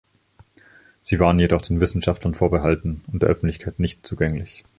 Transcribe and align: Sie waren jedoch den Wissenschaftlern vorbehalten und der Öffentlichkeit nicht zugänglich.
Sie 1.03 1.19
waren 1.19 1.37
jedoch 1.37 1.61
den 1.61 1.79
Wissenschaftlern 1.79 2.33
vorbehalten 2.33 3.03
und 3.13 3.21
der 3.21 3.29
Öffentlichkeit 3.29 3.77
nicht 3.79 4.03
zugänglich. 4.03 4.63